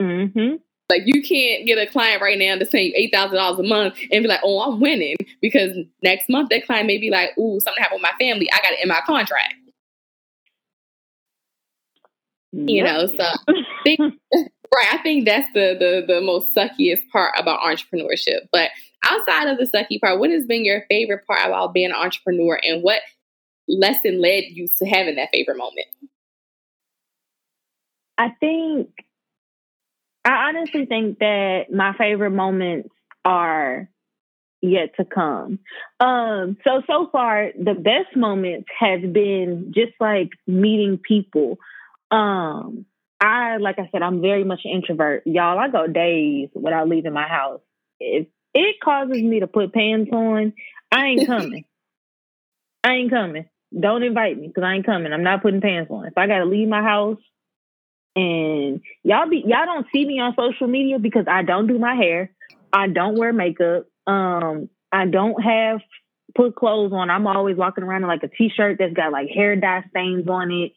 [0.00, 0.56] Mm-hmm.
[0.88, 3.94] Like you can't get a client right now to pay eight thousand dollars a month
[4.12, 7.58] and be like, "Oh, I'm winning," because next month that client may be like, "Ooh,
[7.60, 8.48] something happened with my family.
[8.52, 9.54] I got it in my contract."
[12.52, 12.68] Yep.
[12.68, 14.00] You know, so think,
[14.74, 14.88] right.
[14.92, 18.48] I think that's the, the the most suckiest part about entrepreneurship.
[18.52, 18.70] But
[19.08, 22.58] outside of the sucky part, what has been your favorite part about being an entrepreneur,
[22.62, 23.00] and what
[23.68, 25.86] lesson led you to having that favorite moment?
[28.18, 28.90] I think
[30.24, 32.90] I honestly think that my favorite moments
[33.24, 33.88] are
[34.60, 35.58] yet to come.
[35.98, 41.58] Um, so so far the best moments has been just like meeting people.
[42.10, 42.86] Um,
[43.22, 45.22] I like I said, I'm very much an introvert.
[45.26, 47.60] Y'all, I go days without leaving my house.
[48.00, 50.52] If it causes me to put pants on,
[50.90, 51.64] I ain't coming.
[52.82, 53.44] I ain't coming.
[53.78, 55.12] Don't invite me because I ain't coming.
[55.12, 56.06] I'm not putting pants on.
[56.06, 57.20] If I gotta leave my house
[58.16, 61.94] and y'all be y'all don't see me on social media because I don't do my
[61.94, 62.32] hair.
[62.72, 63.86] I don't wear makeup.
[64.04, 65.80] Um, I don't have
[66.34, 67.08] put clothes on.
[67.08, 70.50] I'm always walking around in like a t-shirt that's got like hair dye stains on
[70.50, 70.72] it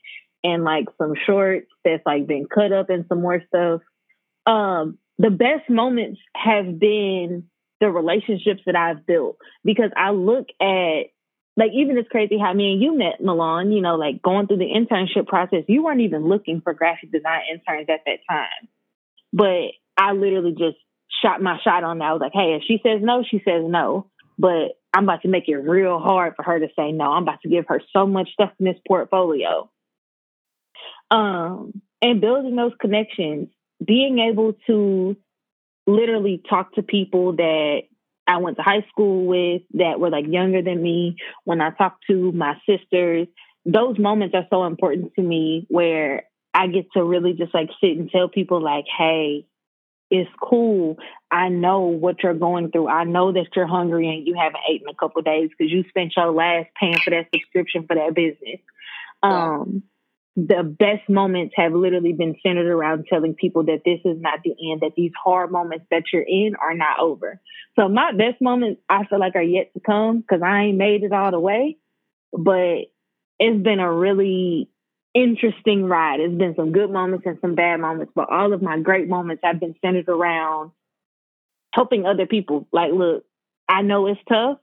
[0.45, 3.81] and like some shorts that's like been cut up and some more stuff.
[4.45, 7.45] Um, the best moments have been
[7.81, 11.09] the relationships that I've built because I look at
[11.57, 14.57] like even it's crazy how me and you met Milan, you know, like going through
[14.57, 18.69] the internship process, you weren't even looking for graphic design interns at that time.
[19.33, 20.77] But I literally just
[21.23, 22.05] shot my shot on that.
[22.05, 24.11] I was like, hey, if she says no, she says no.
[24.37, 27.05] But I'm about to make it real hard for her to say no.
[27.05, 29.69] I'm about to give her so much stuff in this portfolio.
[31.15, 33.47] Um, and building those connections,
[33.83, 35.15] being able to
[35.87, 37.83] literally talk to people that
[38.27, 41.99] I went to high school with that were like younger than me, when I talk
[42.09, 43.27] to my sisters,
[43.65, 46.23] those moments are so important to me where
[46.53, 49.45] I get to really just like sit and tell people like, hey,
[50.11, 50.97] it's cool.
[51.31, 52.89] I know what you're going through.
[52.89, 56.13] I know that you're hungry and you haven't eaten a couple days because you spent
[56.17, 58.59] your last paying for that subscription for that business.
[59.23, 59.83] Um,
[60.35, 64.53] the best moments have literally been centered around telling people that this is not the
[64.71, 67.39] end, that these hard moments that you're in are not over.
[67.79, 71.03] So my best moments I feel like are yet to come because I ain't made
[71.03, 71.77] it all the way,
[72.33, 72.91] but
[73.39, 74.69] it's been a really
[75.13, 76.19] interesting ride.
[76.19, 79.41] It's been some good moments and some bad moments, but all of my great moments
[79.45, 80.71] have been centered around
[81.73, 82.67] helping other people.
[82.73, 83.25] Like, look,
[83.69, 84.57] I know it's tough.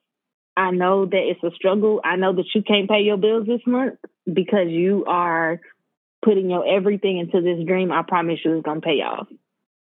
[0.57, 2.01] I know that it's a struggle.
[2.05, 3.99] I know that you can't pay your bills this month
[4.31, 5.61] because you are
[6.25, 7.91] putting your everything into this dream.
[7.91, 9.29] I promise you it's going to pay off.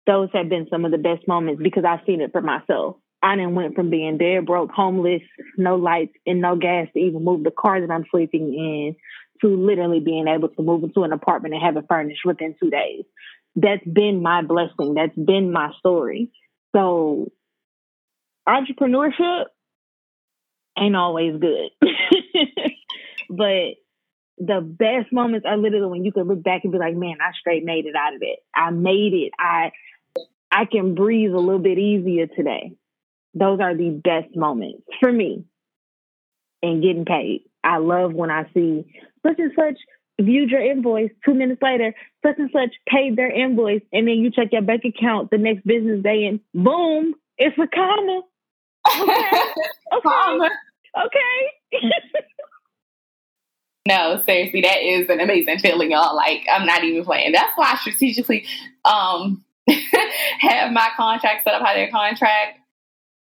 [0.07, 2.97] Those have been some of the best moments because I've seen it for myself.
[3.23, 5.23] I didn't went from being dead broke, homeless,
[5.57, 8.97] no lights, and no gas to even move the car that I'm sleeping in
[9.41, 12.71] to literally being able to move into an apartment and have it furnished within two
[12.71, 13.05] days.
[13.55, 14.95] That's been my blessing.
[14.95, 16.31] That's been my story.
[16.75, 17.31] So
[18.49, 19.45] entrepreneurship
[20.79, 21.71] ain't always good.
[23.29, 23.77] but
[24.39, 27.33] the best moments are literally when you can look back and be like, man, I
[27.39, 28.41] straight made it out of it.
[28.55, 29.33] I made it.
[29.39, 29.73] I
[30.51, 32.73] I can breathe a little bit easier today.
[33.35, 35.45] Those are the best moments for me
[36.63, 37.45] And getting paid.
[37.65, 38.85] I love when I see
[39.27, 39.79] such and such
[40.21, 41.11] viewed your invoice.
[41.25, 43.83] Two minutes later, such and such paid their invoice.
[43.93, 47.67] And then you check your bank account the next business day and boom, it's a
[47.67, 48.23] comma.
[49.93, 50.09] Okay.
[50.09, 50.49] okay.
[51.05, 51.91] okay.
[53.89, 56.17] no, seriously, that is an amazing feeling, y'all.
[56.17, 57.33] Like, I'm not even playing.
[57.33, 58.47] That's why I strategically
[58.85, 59.45] um
[60.41, 62.59] have my contract set up how their contract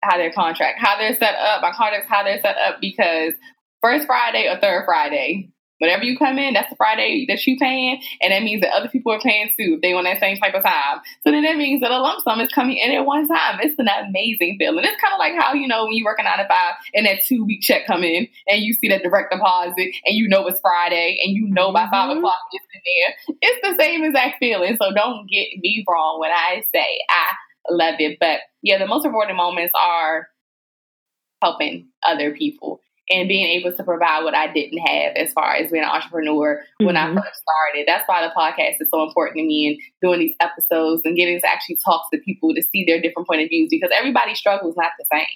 [0.02, 3.34] how their contract, how they're set up, my contracts, how they're set up because
[3.80, 5.50] first Friday or third Friday,
[5.80, 8.88] whenever you come in, that's the Friday that you paying, and that means that other
[8.88, 11.00] people are paying too if they want that same type of time.
[11.24, 13.58] So then that means that a lump sum is coming in at one time.
[13.60, 14.84] It's an amazing feeling.
[14.84, 17.06] It's kind of like how you know when you work a nine to five and
[17.06, 20.46] that two week check come in and you see that direct deposit and you know
[20.46, 22.18] it's Friday and you know by 5 mm-hmm.
[22.18, 23.36] o'clock it's in there.
[23.40, 24.76] It's the same exact feeling.
[24.80, 27.26] So don't get me wrong when I say I
[27.70, 28.18] love it.
[28.20, 30.28] But yeah, the most rewarding moments are
[31.42, 35.70] helping other people and being able to provide what I didn't have as far as
[35.70, 37.18] being an entrepreneur when mm-hmm.
[37.18, 37.84] I first started.
[37.86, 41.40] That's why the podcast is so important to me and doing these episodes and getting
[41.40, 44.70] to actually talk to people to see their different point of views because everybody's struggle
[44.70, 45.26] is not the same.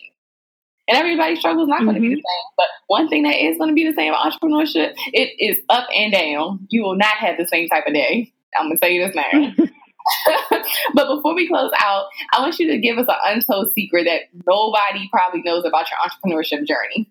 [0.87, 1.87] And everybody's struggle is not mm-hmm.
[1.87, 2.44] going to be the same.
[2.56, 6.12] But one thing that is going to be the same entrepreneurship, it is up and
[6.12, 6.66] down.
[6.68, 8.32] You will not have the same type of day.
[8.56, 9.66] I'm going to tell you this now.
[10.94, 14.22] but before we close out, I want you to give us an untold secret that
[14.46, 17.10] nobody probably knows about your entrepreneurship journey.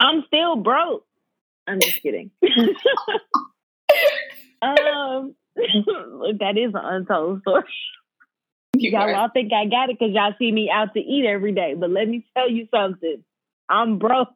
[0.00, 1.04] I'm still broke.
[1.66, 2.30] I'm just kidding.
[4.62, 7.64] um, that is an untold story.
[8.74, 11.52] You all all think I got it because y'all see me out to eat every
[11.52, 11.74] day.
[11.74, 13.22] But let me tell you something.
[13.68, 14.28] I'm broke.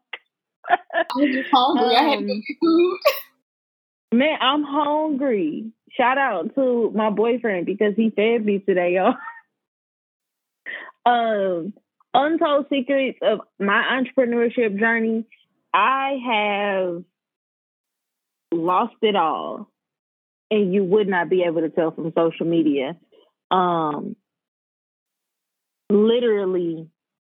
[0.69, 1.97] I'm just hungry.
[1.97, 2.99] Um, I have to get food.
[4.13, 5.73] Man, I'm hungry.
[5.97, 9.15] Shout out to my boyfriend because he fed me today, y'all.
[11.07, 11.73] um,
[12.13, 15.25] untold secrets of my entrepreneurship journey.
[15.75, 17.05] I have
[18.53, 19.69] lost it all,
[20.51, 22.97] and you would not be able to tell from social media.
[23.51, 24.15] Um,
[25.91, 26.89] literally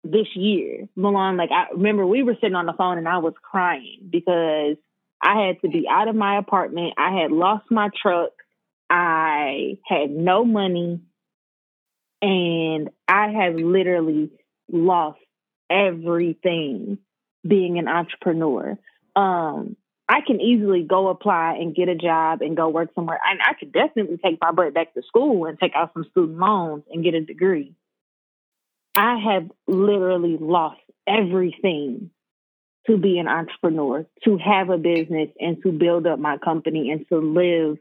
[0.04, 3.34] this year, Milan, like I remember we were sitting on the phone and I was
[3.42, 4.76] crying because
[5.22, 6.94] I had to be out of my apartment.
[6.96, 8.30] I had lost my truck.
[8.88, 11.02] I had no money.
[12.22, 14.30] And I have literally
[14.70, 15.20] lost
[15.70, 16.98] everything
[17.46, 18.78] being an entrepreneur.
[19.16, 19.76] Um,
[20.08, 23.20] I can easily go apply and get a job and go work somewhere.
[23.24, 26.38] And I could definitely take my butt back to school and take out some student
[26.38, 27.74] loans and get a degree.
[28.96, 32.10] I have literally lost everything
[32.88, 37.06] to be an entrepreneur, to have a business and to build up my company and
[37.08, 37.78] to live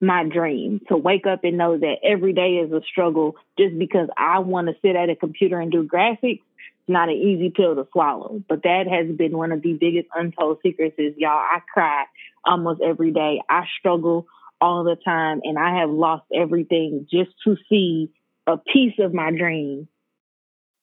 [0.00, 4.08] my dream, to wake up and know that every day is a struggle just because
[4.16, 6.42] I want to sit at a computer and do graphics.
[6.42, 10.08] It's Not an easy pill to swallow, but that has been one of the biggest
[10.14, 12.04] untold secrets is y'all, I cry
[12.44, 13.40] almost every day.
[13.48, 14.26] I struggle
[14.60, 18.10] all the time and I have lost everything just to see
[18.46, 19.88] a piece of my dream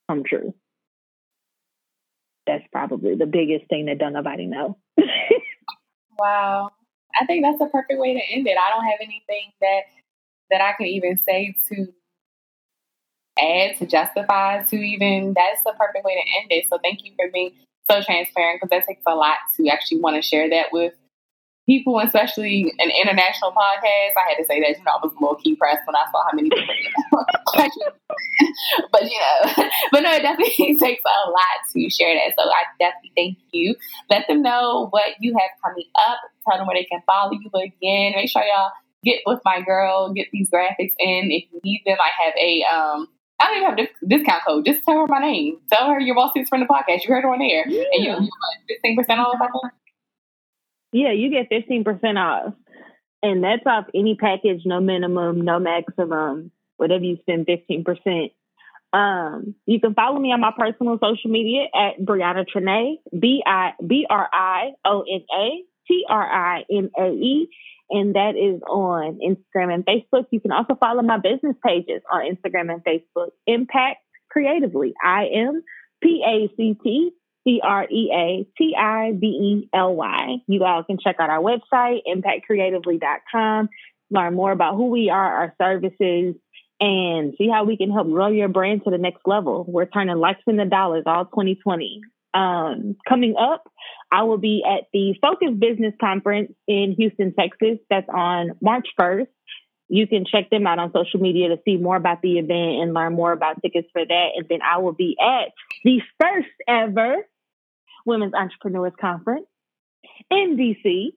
[0.10, 0.54] come true
[2.46, 4.78] that's probably the biggest thing that don't nobody know.
[6.20, 6.72] wow.
[7.20, 8.58] I think that's a perfect way to end it.
[8.58, 9.82] I don't have anything that
[10.50, 11.88] that I can even say to
[13.40, 16.70] add to justify to even that's the perfect way to end it.
[16.70, 17.52] So thank you for being
[17.90, 20.94] so transparent because that takes a lot to actually want to share that with
[21.66, 25.36] people, especially an international podcast, I had to say that, you know, I was low
[25.36, 26.76] key pressed when I saw how many people.
[28.92, 32.34] but, you know, but no, it definitely takes a lot to share that.
[32.38, 33.76] So I definitely thank you.
[34.10, 36.20] Let them know what you have coming up.
[36.48, 38.14] Tell them where they can follow you again.
[38.16, 38.72] Make sure y'all
[39.04, 41.32] get with my girl, get these graphics in.
[41.32, 43.08] If you need them, I have a, um,
[43.42, 44.66] I don't even have a discount code.
[44.66, 45.58] Just tell her my name.
[45.72, 47.04] Tell her your boss is from the podcast.
[47.04, 47.66] You heard her on air.
[47.68, 47.84] Yeah.
[47.92, 48.30] And you,
[48.70, 49.36] you 15% off,
[50.94, 52.54] Yeah, you get 15% off.
[53.22, 58.32] And that's off any package, no minimum, no maximum, whatever you spend 15%.
[58.94, 63.72] Um, you can follow me on my personal social media at Brianna Trinae, B I
[63.86, 67.50] B R I O N A T R I N A E,
[67.90, 70.28] and that is on Instagram and Facebook.
[70.30, 73.32] You can also follow my business pages on Instagram and Facebook.
[73.48, 73.98] Impact
[74.30, 75.64] Creatively, I M
[76.02, 77.12] P A C T
[77.44, 80.38] C R E A T I B E L Y.
[80.48, 83.70] You all can check out our website, impactcreatively.com,
[84.12, 86.36] learn more about who we are, our services,
[86.84, 89.64] and see how we can help grow your brand to the next level.
[89.66, 92.02] We're turning likes into dollars all 2020.
[92.34, 93.64] Um, coming up,
[94.12, 97.78] I will be at the Focus Business Conference in Houston, Texas.
[97.90, 99.28] That's on March 1st.
[99.88, 102.94] You can check them out on social media to see more about the event and
[102.94, 104.28] learn more about tickets for that.
[104.36, 105.54] And then I will be at
[105.86, 107.16] the first ever
[108.06, 109.46] Women's Entrepreneurs Conference
[110.30, 111.14] in DC.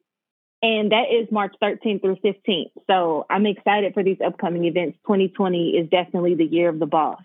[0.63, 2.71] And that is March 13th through 15th.
[2.87, 4.99] So I'm excited for these upcoming events.
[5.07, 7.21] 2020 is definitely the year of the boss.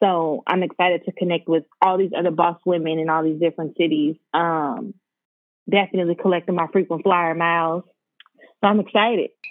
[0.00, 3.76] So I'm excited to connect with all these other boss women in all these different
[3.76, 4.16] cities.
[4.32, 4.94] Um,
[5.68, 7.84] definitely collecting my frequent flyer miles.
[8.60, 9.30] So I'm excited.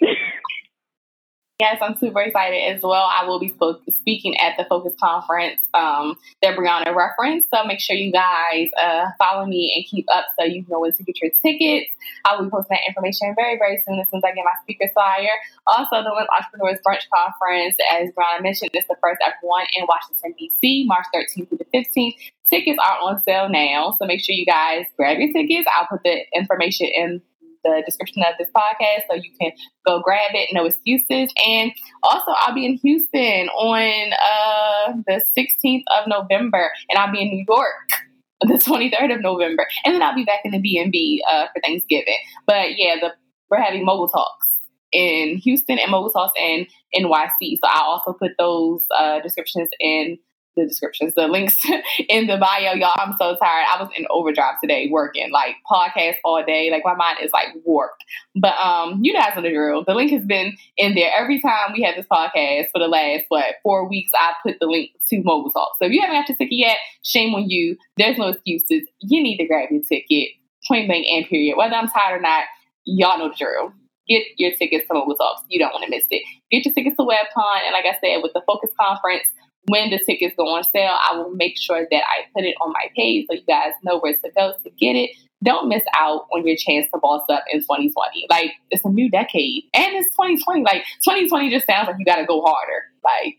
[1.60, 3.10] Yes, I'm super excited as well.
[3.12, 3.52] I will be
[3.90, 7.48] speaking at the Focus Conference um, that Brianna referenced.
[7.52, 10.92] So make sure you guys uh, follow me and keep up so you know when
[10.92, 11.90] to get your tickets.
[12.24, 14.54] I will be posting that information very, very soon as soon as I get my
[14.62, 15.34] speaker flyer.
[15.66, 19.84] Also, the Women's Entrepreneurs Brunch Conference, as Brianna mentioned, is the first ever one in
[19.88, 22.14] Washington, D.C., March 13th through the 15th.
[22.48, 25.68] Tickets are on sale now, so make sure you guys grab your tickets.
[25.74, 27.20] I'll put the information in
[27.64, 29.52] the description of this podcast so you can
[29.86, 31.32] go grab it, no excuses.
[31.46, 37.22] And also, I'll be in Houston on uh, the 16th of November, and I'll be
[37.22, 38.08] in New York
[38.40, 42.18] the 23rd of November, and then I'll be back in the DMV uh, for Thanksgiving.
[42.46, 43.12] But yeah, the,
[43.50, 44.48] we're having mogul talks
[44.92, 47.58] in Houston and mogul talks in NYC.
[47.60, 50.18] So I'll also put those uh, descriptions in
[50.58, 51.64] the descriptions, the links
[52.08, 52.74] in the bio.
[52.74, 53.66] Y'all, I'm so tired.
[53.72, 56.70] I was in overdrive today working, like podcast all day.
[56.70, 58.04] Like my mind is like warped.
[58.34, 59.84] But um, you guys know the drill.
[59.84, 63.24] The link has been in there every time we have this podcast for the last
[63.28, 64.12] what four weeks.
[64.14, 65.72] I put the link to Mogul Talk.
[65.78, 67.76] So if you haven't got your ticket yet, shame on you.
[67.96, 68.88] There's no excuses.
[69.00, 70.30] You need to grab your ticket,
[70.66, 71.56] point blank and period.
[71.56, 72.44] Whether I'm tired or not,
[72.84, 73.72] y'all know the drill
[74.08, 75.42] get your tickets to Mogul Talks.
[75.48, 76.22] You don't want to miss it.
[76.50, 77.60] Get your tickets to WebCon.
[77.64, 79.24] And like I said, with the Focus Conference,
[79.68, 82.72] when the tickets go on sale, I will make sure that I put it on
[82.72, 85.10] my page so you guys know where to go to get it.
[85.44, 88.26] Don't miss out on your chance to boss up in 2020.
[88.28, 90.64] Like, it's a new decade and it's 2020.
[90.64, 92.82] Like, 2020 just sounds like you got to go harder.
[93.04, 93.36] Like,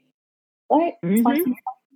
[0.67, 0.93] what?
[1.03, 1.51] Mm-hmm.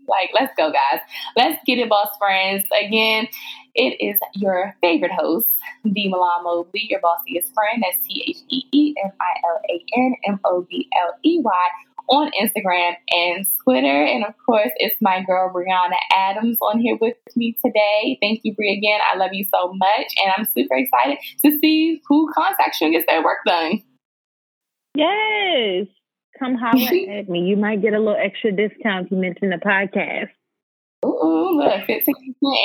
[0.08, 1.00] Like, let's go, guys.
[1.38, 2.66] Let's get it, boss friends.
[2.78, 3.28] Again,
[3.76, 5.48] it is your favorite host,
[5.86, 7.82] the Milan Mobley, your bossiest friend.
[7.82, 11.40] That's T H E E M I L A N M O B L E
[11.42, 11.68] Y
[12.10, 14.04] on Instagram and Twitter.
[14.04, 18.18] And of course, it's my girl Brianna Adams on here with me today.
[18.22, 19.00] Thank you, Bri, again.
[19.12, 20.14] I love you so much.
[20.24, 23.84] And I'm super excited to see who contacts you and gets their work done.
[24.96, 25.88] Yes.
[26.40, 27.42] Come holler at me.
[27.42, 30.30] You might get a little extra discount if you mention the podcast.
[31.06, 32.16] Ooh, look, 15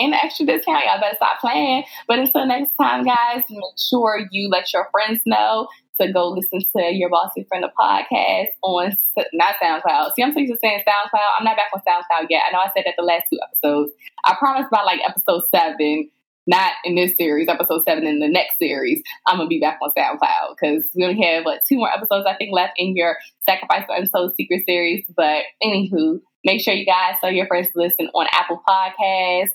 [0.00, 0.84] and extra discount.
[0.84, 1.84] Y'all better stop playing.
[2.06, 5.66] But until next time, guys, make sure you let your friends know
[6.00, 8.96] to go listen to your bossy friend the podcast on
[9.32, 10.12] not SoundCloud.
[10.14, 11.38] See, I'm so used to saying SoundCloud.
[11.38, 12.42] I'm not back on SoundCloud yet.
[12.48, 13.92] I know I said that the last two episodes.
[14.24, 16.10] I promise by like episode seven,
[16.46, 19.90] not in this series, episode seven in the next series, I'm gonna be back on
[19.96, 23.84] SoundCloud because we only have like two more episodes I think left in your Sacrifice
[23.88, 25.04] the Untold Secret series.
[25.14, 29.50] But anywho, make sure you guys tell your friends to listen on Apple Podcasts.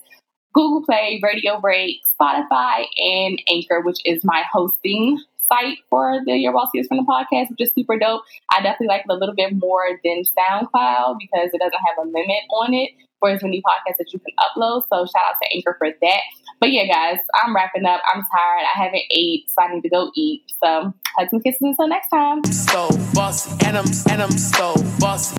[0.53, 5.19] Google Play, Radio Break, Spotify, and Anchor, which is my hosting
[5.53, 8.23] site for the Your Bossiest Friend the podcast, which is super dope.
[8.51, 12.07] I definitely like it a little bit more than SoundCloud because it doesn't have a
[12.07, 14.83] limit on it for as many podcasts that you can upload.
[14.91, 16.21] So shout out to Anchor for that.
[16.59, 18.01] But yeah, guys, I'm wrapping up.
[18.13, 18.65] I'm tired.
[18.75, 20.43] I haven't ate, so I need to go eat.
[20.63, 22.43] So hugs and kisses until next time.
[22.45, 22.89] So
[23.65, 25.37] and I'm and I'm so bossy.